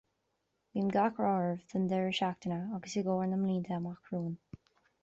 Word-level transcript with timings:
Guím 0.77 0.87
gach 0.95 1.17
rath 1.25 1.35
oraibh 1.41 1.67
don 1.73 1.85
deireadh 1.91 2.17
seachtaine 2.21 2.57
agus 2.79 2.99
i 3.03 3.07
gcomhair 3.11 3.31
na 3.35 3.41
mblianta 3.45 3.79
amach 3.79 4.13
romhainn 4.17 4.43